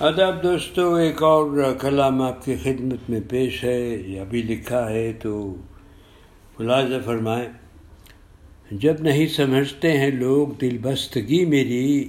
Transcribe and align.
ادب 0.00 0.42
دوستو، 0.42 0.94
ایک 0.94 1.22
اور 1.22 1.72
کلام 1.80 2.22
آپ 2.22 2.44
کی 2.44 2.54
خدمت 2.62 3.10
میں 3.10 3.20
پیش 3.28 3.64
ہے 3.64 4.02
یا 4.06 4.24
بھی 4.24 4.42
لکھا 4.42 4.90
ہے 4.90 5.12
تو 5.12 5.54
ملازہ 6.58 6.94
فرمائیں۔ 7.04 7.48
جب 8.70 8.94
نہیں 9.00 9.26
سمجھتے 9.26 9.98
ہیں 9.98 10.10
لوگ 10.10 10.48
دل 10.60 10.78
بستگی 10.82 11.44
میری، 11.44 12.08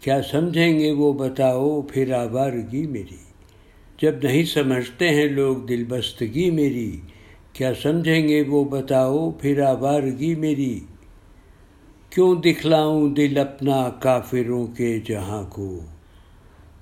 کیا 0.00 0.22
سمجھیں 0.22 0.78
گے 0.78 0.92
وہ 0.92 1.12
بتاؤ 1.12 1.82
پھر 1.82 2.12
آوارگی 2.12 2.86
میری۔ 2.86 3.16
جب 4.00 4.14
نہیں 4.22 4.44
سمجھتے 4.44 5.08
ہیں 5.08 5.28
لوگ 5.28 5.56
دل 5.56 5.84
بستگی 5.88 6.50
میری، 6.50 7.00
کیا 7.52 7.72
سمجھیں 7.82 8.28
گے 8.28 8.42
وہ 8.42 8.64
بتاؤ 8.64 9.30
پھر 9.30 9.60
آوارگی 9.60 10.34
میری۔ 10.34 10.80
کیوں 12.10 12.34
دکھلاؤں 12.34 13.08
دل 13.08 13.38
اپنا 13.38 13.88
کافروں 14.00 14.66
کے 14.66 15.00
جہاں 15.04 15.42
کو؟ 15.50 15.80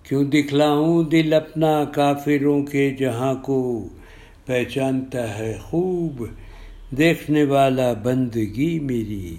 کیوں 0.02 0.24
دکھلاؤں 0.24 1.04
دل 1.04 1.32
اپنا 1.32 1.84
کافروں 1.84 2.62
کے 2.62 2.90
جہاں 2.90 3.34
کو؟ 3.34 3.88
پہچانتا 4.46 5.38
ہے 5.38 5.56
خوب 5.62 6.26
دیکھنے 6.98 7.44
والا 7.44 7.92
بندگی 7.92 8.80
میری۔ 8.80 9.36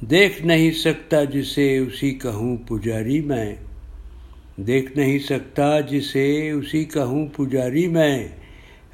دیکھ 0.00 0.42
نہیں 0.42 0.70
سکتا 0.70 1.24
جسے 1.24 1.78
اسی 1.78 2.10
کہوں 2.10 2.56
پجاری 2.56 3.20
میں۔ 3.20 3.54
دیکھ 4.56 4.98
نہیں 4.98 5.18
سکتا 5.18 5.80
جسے 5.80 6.50
اسی 6.50 6.84
کہوں 6.84 7.26
پجاری 7.36 7.86
میں۔ 7.86 8.28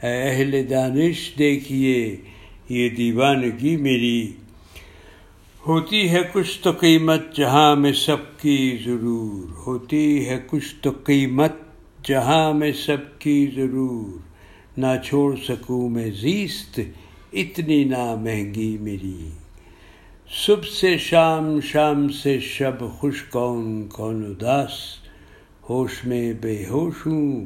اے 0.03 0.23
اہل 0.23 0.71
دانش، 0.71 1.33
دیکھیے 1.39 2.17
یہ 2.69 2.89
دیوانگی 2.89 3.77
میری۔ 3.77 4.33
ہوتی 5.67 6.09
ہے 6.09 6.21
کچھ 6.33 6.63
تو 6.63 6.71
قیمت 6.71 7.37
جہاں 7.37 7.77
میں 7.77 7.93
سب 7.93 8.17
کی 8.41 8.79
ضرور، 8.85 9.53
ہوتی 9.67 10.29
ہے 10.29 10.41
کچھ 10.47 10.75
تو 10.83 10.91
قیمت 11.05 11.53
جہاں 12.05 12.53
میں 12.53 12.73
سب 12.73 13.19
کی 13.19 13.51
ضرور۔ 13.57 14.19
نہ 14.79 14.87
چھوڑ 15.05 15.37
سکوں 15.49 15.89
میں 15.89 16.11
زیست، 16.11 16.81
اتنی 17.33 17.85
نہ 17.85 18.15
مہنگی 18.15 18.79
میری۔ 18.81 19.31
صبح 20.47 20.71
سے 20.81 20.99
شام 20.99 21.61
شام 21.61 22.09
سے 22.09 22.41
شب، 22.41 22.91
خوش 22.99 23.23
کون 23.23 23.89
کون 23.89 24.25
اداس۔ 24.27 24.71
ہوش 25.71 26.05
میں 26.05 26.33
بے 26.33 26.65
ہوش 26.71 27.07
ہوں، 27.07 27.45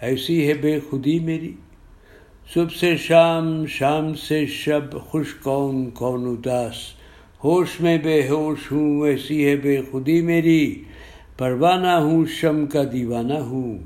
ایسی 0.00 0.48
ہے 0.48 0.54
بے 0.54 0.80
خودی 0.90 1.18
میری۔ 1.18 1.52
صبح 2.54 2.78
سے 2.80 2.96
شام 2.96 3.66
شام 3.66 4.14
سے 4.14 4.46
شب، 4.46 5.00
خوش 5.00 5.34
کون 5.34 5.90
کون 5.90 6.26
اداس۔ 6.26 7.03
ہوش 7.44 7.80
میں 7.80 7.98
بے 7.98 8.28
ہوش 8.28 8.72
ہوں، 8.72 9.06
ایسی 9.06 9.46
ہے 9.46 9.56
بے 9.56 9.80
خودی 9.90 10.20
میری۔ 10.20 10.84
پروانہ 11.38 11.86
ہوں، 11.86 12.24
شم 12.26 12.66
کا 12.66 12.82
دیوانہ 12.92 13.32
ہوں۔ 13.32 13.78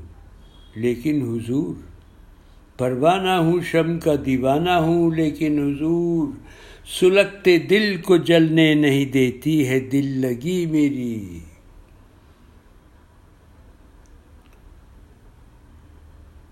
لیکن 0.75 1.21
حضور، 1.21 1.75
پروانہ 2.77 3.29
ہوں، 3.29 3.59
شم 3.61 3.99
کا 3.99 4.13
دیوانہ 4.25 4.69
ہوں۔ 4.69 5.11
لیکن 5.11 5.59
حضور، 5.59 6.27
سلگتے 6.99 7.59
دل 7.59 7.95
کو 8.01 8.17
جلنے 8.17 8.73
نہیں 8.73 9.05
دیتی 9.05 9.67
ہے 9.67 9.79
دل 9.79 10.05
لگی 10.05 10.65
میری۔ 10.65 11.39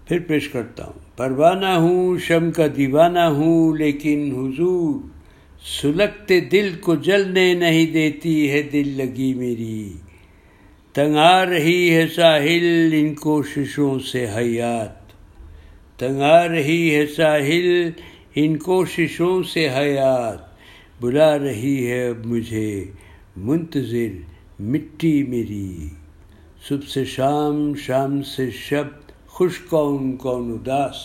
پھر 0.05 0.19
پیش 0.19 0.49
کرتا 0.49 0.85
ہوں۔ 0.85 1.17
پروانہ 1.17 1.65
ہوں، 1.65 2.17
شم 2.17 2.51
کا 2.51 2.65
دیوانہ 2.77 3.19
ہوں، 3.19 3.77
لیکن 3.77 4.33
حضور 4.35 5.16
سلگتے 5.65 6.39
دل 6.39 6.75
کو 6.81 6.95
جلنے 6.95 7.53
نہیں 7.53 7.85
دیتی 7.85 8.51
ہے 8.51 8.61
دل 8.61 8.87
لگی 8.87 9.33
میری۔ 9.33 9.93
تنگ 10.93 11.15
آ 11.15 11.45
رہی 11.45 11.95
ہے 11.95 12.07
ساحل 12.07 12.89
ان 12.93 13.15
کوششوں 13.15 13.99
سے 13.99 14.27
حیات۔ 14.35 15.07
تنگ 15.99 16.21
آ 16.21 16.47
رہی 16.47 16.95
ہے 16.95 17.07
ساحل 17.07 17.89
ان 18.35 18.57
کوششوں 18.57 19.43
سے 19.43 19.69
حیات۔ 19.69 20.57
بلا 21.01 21.39
رہی 21.39 21.91
ہے 21.91 22.07
اب 22.07 22.25
مجھے 22.25 22.85
منتظر 23.37 24.21
مٹی 24.59 25.23
میری۔ 25.23 25.89
صبح 26.67 26.89
سے 26.89 27.05
شام 27.05 27.75
شام 27.75 28.23
سے 28.23 28.51
شب، 28.51 28.85
خوش 29.27 29.59
کون 29.59 30.17
کون 30.17 30.51
اداس۔ 30.51 30.95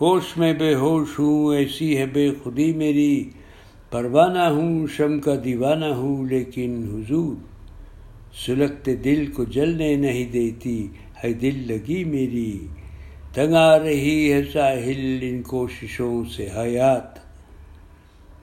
ہوش 0.00 0.22
میں 0.36 0.52
بے 0.52 0.74
ہوش 0.74 1.18
ہوں، 1.18 1.54
ایسی 1.54 1.98
ہے 1.98 2.06
بے 2.06 2.30
خودی 2.42 2.72
میری۔ 2.72 3.30
پروانہ 3.90 4.38
ہوں، 4.38 4.86
شم 4.86 5.20
کا 5.20 5.34
دیوانہ 5.44 5.84
ہوں، 5.84 6.26
لیکن 6.26 6.88
حضور 6.94 7.36
سلگتے 8.46 8.96
دل 8.96 9.26
کو 9.26 9.44
جلنے 9.44 9.96
نہیں 9.96 10.32
دیتی۔ 10.32 10.88
ہے 11.24 11.32
دل 11.32 11.64
لگی 11.66 12.04
میری، 12.04 12.66
تنگ 13.32 13.54
آ 13.54 13.78
رہی 13.78 14.32
ہے 14.32 14.42
ساحل 14.52 15.18
ان 15.22 15.42
کوششوں 15.42 16.24
سے 16.24 16.48
حیات۔ 16.56 17.18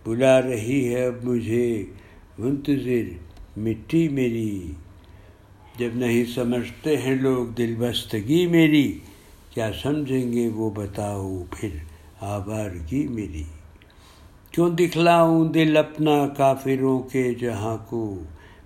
بلا 0.06 0.42
رہی 0.42 0.96
ہے 0.96 1.06
اب 1.06 1.14
مجھے 1.24 1.86
منتظر 2.40 3.10
مٹی 3.58 4.10
میری۔ 4.10 4.72
جب 5.80 5.90
نہیں 5.96 6.26
سمجھتے 6.36 6.98
ہیں 6.98 7.16
لوگ 7.16 7.48
دل 7.48 7.76
بستگی 7.80 8.48
میری، 8.48 9.00
کیا 9.54 9.72
سمجھیں 9.84 10.34
گے 10.34 10.50
وہ 10.50 10.70
بتاؤ 10.70 11.44
پھر 11.52 11.70
آبارگی 12.22 13.08
میری۔ 13.08 13.44
کیوں 14.58 14.70
دکھلاؤں 14.70 15.50
دل 15.50 15.78
اپنا 15.78 16.28
کافروں 16.28 17.00
کے 17.00 17.34
جہاں 17.34 17.78
کو؟ 17.90 18.24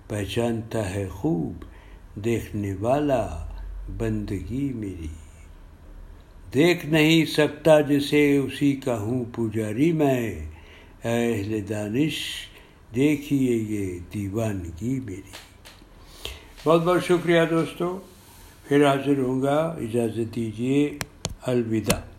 پہچانتا 0.08 0.94
ہے 0.94 1.08
خوب 1.08 1.64
دیکھنے 2.24 2.74
والا 2.80 3.46
بندگی 3.98 4.72
میری۔ 4.72 5.06
دیکھ 6.54 6.86
نہیں 6.86 7.24
سکتا 7.24 7.80
جسے 7.80 8.36
اسی 8.36 8.72
کا 8.72 9.00
ہوں 9.00 9.24
پجاری 9.36 9.92
میں۔ 9.92 10.46
اہل 11.04 11.60
دانش، 11.68 12.12
دیکھیے 12.94 13.56
یہ 13.56 13.98
دیوانگی 14.14 15.00
میری۔ 15.00 15.32
بہت 16.64 16.84
بہت 16.84 17.04
شکریہ 17.04 17.40
دوستو۔ 17.50 17.98
پھر 18.68 18.86
حاضر 18.86 19.18
ہوں 19.18 19.42
گا۔ 19.42 19.76
اجازت 19.80 20.36
دیجیے 20.36 20.98
الوداع۔ 21.42 22.11